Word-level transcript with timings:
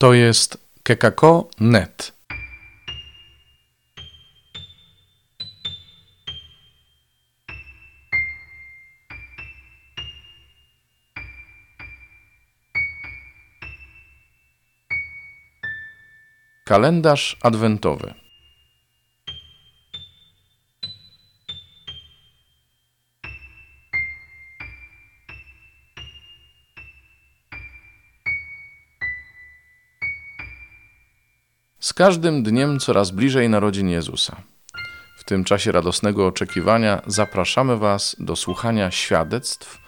To 0.00 0.14
jest 0.14 0.58
kekako.net. 0.82 2.12
Kalendarz 16.64 17.36
adwentowy. 17.42 18.19
Z 31.80 31.92
każdym 31.92 32.42
dniem 32.42 32.78
coraz 32.78 33.10
bliżej 33.10 33.48
narodzin 33.48 33.88
Jezusa. 33.88 34.42
W 35.18 35.24
tym 35.24 35.44
czasie 35.44 35.72
radosnego 35.72 36.26
oczekiwania 36.26 37.02
zapraszamy 37.06 37.76
Was 37.76 38.16
do 38.18 38.36
słuchania 38.36 38.90
świadectw 38.90 39.78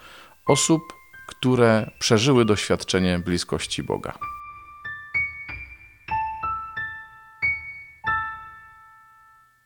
osób, 0.46 0.82
które 1.28 1.90
przeżyły 1.98 2.44
doświadczenie 2.44 3.18
bliskości 3.18 3.82
Boga. 3.82 4.18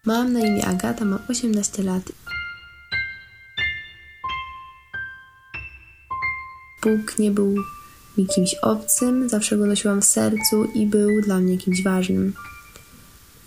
Mam 0.05 0.33
na 0.33 0.41
imię 0.41 0.67
Agata, 0.67 1.05
mam 1.05 1.19
18 1.31 1.83
lat. 1.83 2.03
Bóg 6.83 7.19
nie 7.19 7.31
był 7.31 7.55
mi 8.19 8.27
kimś 8.27 8.55
obcym, 8.55 9.29
zawsze 9.29 9.57
go 9.57 9.67
nosiłam 9.67 10.01
w 10.01 10.05
sercu 10.05 10.65
i 10.75 10.87
był 10.87 11.23
dla 11.23 11.39
mnie 11.39 11.59
kimś 11.59 11.83
ważnym. 11.83 12.33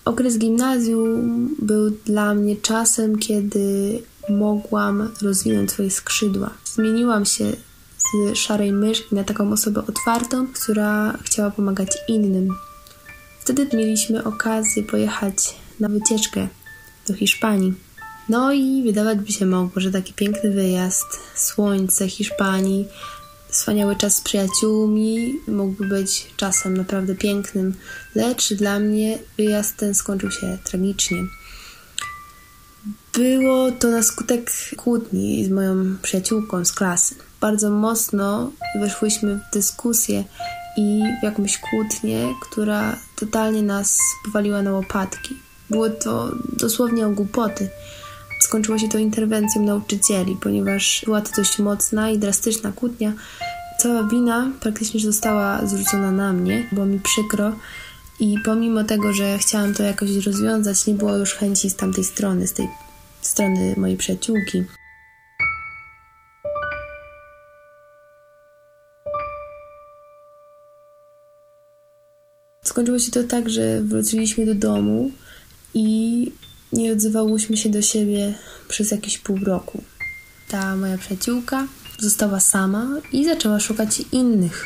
Okres 0.06 0.38
gimnazjum 0.38 1.56
był 1.62 1.90
dla 1.90 2.34
mnie 2.34 2.56
czasem, 2.56 3.20
kiedy 3.20 4.00
mogłam 4.30 5.10
rozwinąć 5.22 5.72
swoje 5.72 5.92
skrzydła. 5.92 6.50
Zmieniłam 6.66 7.26
się 7.26 7.54
z 7.98 8.38
szarej 8.38 8.72
myszki 8.72 9.16
na 9.16 9.24
taką 9.24 9.52
osobę 9.52 9.84
otwartą, 9.88 10.48
która 10.48 11.18
chciała 11.24 11.52
pomagać 11.52 11.98
innym. 12.08 12.56
Wtedy 13.40 13.78
mieliśmy 13.78 14.24
okazję 14.24 14.84
pojechać 14.84 15.56
na 15.80 15.90
wycieczkę 15.90 16.48
do 17.08 17.14
Hiszpanii. 17.14 17.74
No 18.30 18.54
i 18.54 18.84
wydawać 18.84 19.20
by 19.20 19.32
się 19.32 19.46
mogło, 19.46 19.82
że 19.82 19.92
taki 19.92 20.14
piękny 20.14 20.52
wyjazd, 20.52 21.20
słońce 21.36 22.10
Hiszpanii, 22.10 22.88
wspaniały 23.50 23.96
czas 23.96 24.16
z 24.16 24.22
przyjaciółmi 24.22 25.40
mógłby 25.48 25.88
być 25.88 26.28
czasem 26.38 26.78
naprawdę 26.78 27.16
pięknym, 27.16 27.74
lecz 28.16 28.54
dla 28.54 28.80
mnie 28.80 29.20
wyjazd 29.38 29.78
ten 29.78 29.96
skończył 29.96 30.32
się 30.32 30.58
tragicznie. 30.64 31.18
Było 33.14 33.72
to 33.72 33.88
na 33.88 34.04
skutek 34.04 34.52
kłótni 34.78 35.46
z 35.46 35.50
moją 35.50 35.98
przyjaciółką 36.02 36.66
z 36.66 36.72
klasy. 36.72 37.16
Bardzo 37.42 37.70
mocno 37.70 38.52
weszłyśmy 38.82 39.36
w 39.36 39.54
dyskusję 39.54 40.24
i 40.78 41.04
w 41.22 41.24
jakąś 41.24 41.58
kłótnię, 41.58 42.28
która 42.42 42.96
totalnie 43.16 43.62
nas 43.62 43.98
powaliła 44.26 44.62
na 44.62 44.72
łopatki. 44.72 45.36
Było 45.70 45.90
to 45.90 46.32
dosłownie 46.58 47.08
o 47.08 47.10
głupoty. 47.10 47.70
Skończyło 48.40 48.78
się 48.78 48.90
to 48.90 48.98
interwencją 48.98 49.62
nauczycieli, 49.62 50.38
ponieważ 50.42 51.02
była 51.06 51.22
to 51.22 51.36
dość 51.36 51.60
mocna 51.60 52.10
i 52.10 52.18
drastyczna 52.18 52.72
kłótnia. 52.72 53.14
Cała 53.80 54.04
wina 54.04 54.52
praktycznie 54.60 55.00
została 55.00 55.66
zrzucona 55.66 56.12
na 56.12 56.34
mnie, 56.34 56.70
było 56.72 56.86
mi 56.86 57.00
przykro 57.00 57.56
i 58.20 58.36
pomimo 58.46 58.84
tego, 58.84 59.14
że 59.14 59.38
chciałam 59.38 59.74
to 59.74 59.84
jakoś 59.84 60.26
rozwiązać, 60.26 60.88
nie 60.88 60.94
było 60.94 61.18
już 61.18 61.34
chęci 61.34 61.70
z 61.70 61.76
tamtej 61.76 62.04
strony, 62.04 62.48
z 62.48 62.54
tej 62.54 62.68
strony 63.22 63.76
mojej 63.78 63.98
przyjaciółki. 63.98 64.64
Skończyło 72.64 73.00
się 73.00 73.12
to 73.12 73.24
tak, 73.24 73.50
że 73.50 73.82
wróciliśmy 73.82 74.46
do 74.46 74.56
domu 74.56 75.12
i 75.74 76.32
nie 76.74 76.92
odzywałyśmy 76.92 77.58
się 77.58 77.70
do 77.70 77.82
siebie 77.82 78.34
przez 78.68 78.92
jakieś 78.92 79.18
pół 79.18 79.38
roku. 79.38 79.84
Ta 80.48 80.76
moja 80.76 80.98
przyjaciółka 80.98 81.68
została 82.00 82.40
sama 82.40 82.88
i 83.12 83.26
zaczęła 83.26 83.60
szukać 83.60 84.02
innych. 84.12 84.66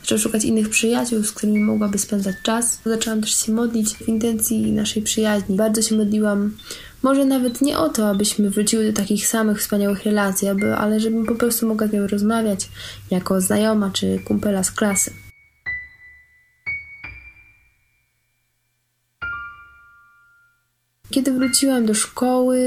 Zaczęła 0.00 0.20
szukać 0.20 0.44
innych 0.44 0.68
przyjaciół, 0.68 1.22
z 1.22 1.32
którymi 1.32 1.60
mogłaby 1.60 1.98
spędzać 1.98 2.36
czas. 2.42 2.80
Zaczęłam 2.86 3.20
też 3.20 3.44
się 3.44 3.52
modlić 3.52 3.94
w 3.94 4.08
intencji 4.08 4.72
naszej 4.72 5.02
przyjaźni. 5.02 5.56
Bardzo 5.56 5.82
się 5.82 5.96
modliłam, 5.96 6.56
może 7.02 7.24
nawet 7.24 7.62
nie 7.62 7.78
o 7.78 7.88
to, 7.88 8.08
abyśmy 8.08 8.50
wróciły 8.50 8.92
do 8.92 8.92
takich 8.92 9.26
samych 9.26 9.60
wspaniałych 9.60 10.04
relacji, 10.04 10.48
aby, 10.48 10.74
ale 10.74 11.00
żebym 11.00 11.26
po 11.26 11.34
prostu 11.34 11.68
mogła 11.68 11.86
z 11.86 11.92
nią 11.92 12.06
rozmawiać 12.06 12.68
jako 13.10 13.40
znajoma 13.40 13.90
czy 13.90 14.18
kumpela 14.24 14.64
z 14.64 14.70
klasy. 14.70 15.25
Kiedy 21.26 21.38
wróciłam 21.38 21.86
do 21.86 21.94
szkoły, 21.94 22.58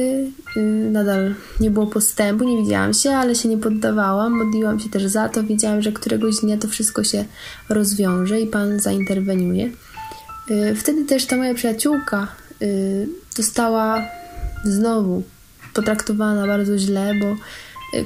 y, 0.57 0.61
nadal 0.91 1.35
nie 1.59 1.71
było 1.71 1.87
postępu, 1.87 2.43
nie 2.43 2.63
widziałam 2.63 2.93
się, 2.93 3.11
ale 3.11 3.35
się 3.35 3.49
nie 3.49 3.57
poddawałam. 3.57 4.33
Modliłam 4.33 4.79
się 4.79 4.89
też 4.89 5.05
za 5.05 5.29
to. 5.29 5.43
Wiedziałam, 5.43 5.81
że 5.81 5.91
któregoś 5.91 6.35
dnia 6.35 6.57
to 6.57 6.67
wszystko 6.67 7.03
się 7.03 7.25
rozwiąże 7.69 8.41
i 8.41 8.47
Pan 8.47 8.79
zainterweniuje. 8.79 9.69
Y, 10.51 10.75
wtedy 10.75 11.05
też 11.05 11.25
ta 11.25 11.37
moja 11.37 11.53
przyjaciółka 11.53 12.27
y, 12.61 13.07
została 13.35 14.01
znowu 14.65 15.23
potraktowana 15.73 16.47
bardzo 16.47 16.77
źle, 16.77 17.13
bo 17.21 17.35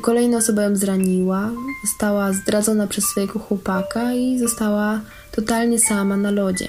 kolejna 0.02 0.38
osoba 0.38 0.64
ją 0.64 0.76
zraniła, 0.76 1.52
została 1.86 2.34
zdradzona 2.34 2.88
przez 2.88 3.06
swojego 3.06 3.40
chłopaka 3.40 4.14
i 4.14 4.40
została 4.40 5.02
totalnie 5.32 5.80
sama 5.80 6.18
na 6.18 6.32
lodzie. 6.32 6.68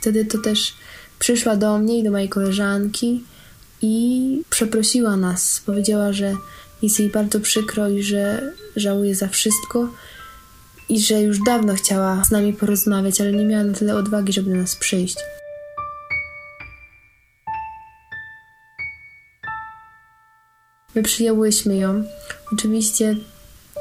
Wtedy 0.00 0.24
to 0.24 0.38
też 0.38 0.74
Przyszła 1.18 1.56
do 1.56 1.78
mnie 1.78 1.98
i 1.98 2.02
do 2.02 2.10
mojej 2.10 2.28
koleżanki 2.28 3.24
i 3.82 4.42
przeprosiła 4.50 5.16
nas. 5.16 5.62
Powiedziała, 5.66 6.12
że 6.12 6.34
jest 6.82 7.00
jej 7.00 7.10
bardzo 7.10 7.40
przykro 7.40 7.88
i 7.88 8.02
że 8.02 8.52
żałuje 8.76 9.14
za 9.14 9.28
wszystko 9.28 9.88
i 10.88 11.00
że 11.00 11.22
już 11.22 11.38
dawno 11.46 11.74
chciała 11.74 12.24
z 12.24 12.30
nami 12.30 12.52
porozmawiać, 12.52 13.20
ale 13.20 13.32
nie 13.32 13.44
miała 13.44 13.64
na 13.64 13.72
tyle 13.72 13.94
odwagi, 13.94 14.32
żeby 14.32 14.50
do 14.50 14.56
nas 14.56 14.76
przyjść. 14.76 15.16
My 20.94 21.02
przyjęłyśmy 21.02 21.76
ją. 21.76 22.04
Oczywiście 22.52 23.16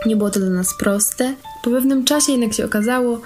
nie 0.06 0.16
było 0.16 0.30
to 0.30 0.40
dla 0.40 0.50
nas 0.50 0.74
proste. 0.80 1.36
Po 1.64 1.70
pewnym 1.70 2.06
czasie 2.06 2.32
jednak 2.32 2.54
się 2.54 2.66
okazało, 2.66 3.22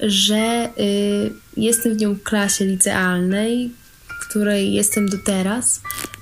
że 0.00 0.68
y, 0.78 1.32
jestem 1.56 1.94
w 1.94 2.00
nią 2.00 2.16
klasie 2.24 2.64
licealnej, 2.64 3.70
w 4.08 4.28
której 4.28 4.72
jestem 4.72 5.08
do 5.08 5.16
teraz. 5.18 5.80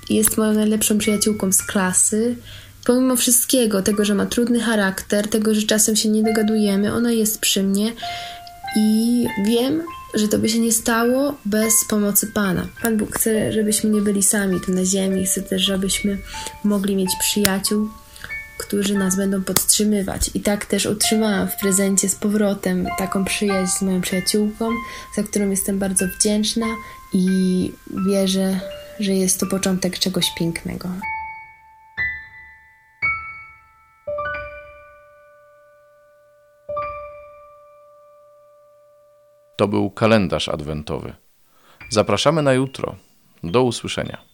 Jest 0.09 0.37
moją 0.37 0.53
najlepszą 0.53 0.97
przyjaciółką 0.97 1.51
z 1.51 1.63
klasy. 1.63 2.35
Pomimo 2.85 3.15
wszystkiego, 3.15 3.81
tego, 3.81 4.05
że 4.05 4.15
ma 4.15 4.25
trudny 4.25 4.59
charakter, 4.59 5.27
tego, 5.27 5.55
że 5.55 5.61
czasem 5.61 5.95
się 5.95 6.09
nie 6.09 6.23
dogadujemy, 6.23 6.93
ona 6.93 7.11
jest 7.11 7.39
przy 7.39 7.63
mnie 7.63 7.93
i 8.75 9.25
wiem, 9.45 9.83
że 10.13 10.27
to 10.27 10.39
by 10.39 10.49
się 10.49 10.59
nie 10.59 10.71
stało 10.71 11.37
bez 11.45 11.73
pomocy 11.89 12.27
Pana. 12.27 12.67
Pan 12.81 12.97
Bóg 12.97 13.15
chce, 13.15 13.53
żebyśmy 13.53 13.89
nie 13.89 14.01
byli 14.01 14.23
sami 14.23 14.61
tu 14.61 14.71
na 14.71 14.85
ziemi, 14.85 15.25
chce 15.25 15.41
też, 15.41 15.61
żebyśmy 15.61 16.17
mogli 16.63 16.95
mieć 16.95 17.09
przyjaciół, 17.19 17.89
którzy 18.65 18.93
nas 18.93 19.15
będą 19.15 19.43
podtrzymywać. 19.43 20.31
I 20.33 20.41
tak 20.41 20.65
też 20.65 20.85
otrzymałam 20.85 21.47
w 21.47 21.57
prezencie 21.57 22.09
z 22.09 22.15
powrotem 22.15 22.87
taką 22.97 23.25
przyjaźń 23.25 23.71
z 23.71 23.81
moją 23.81 24.01
przyjaciółką, 24.01 24.69
za 25.15 25.23
którą 25.23 25.49
jestem 25.49 25.79
bardzo 25.79 26.05
wdzięczna 26.07 26.65
i 27.13 27.25
wierzę, 28.07 28.59
że 28.99 29.13
jest 29.13 29.39
to 29.39 29.45
początek 29.45 29.99
czegoś 29.99 30.25
pięknego. 30.39 30.89
To 39.55 39.67
był 39.67 39.91
kalendarz 39.91 40.49
adwentowy. 40.49 41.13
Zapraszamy 41.89 42.41
na 42.41 42.53
jutro. 42.53 42.95
Do 43.43 43.63
usłyszenia. 43.63 44.32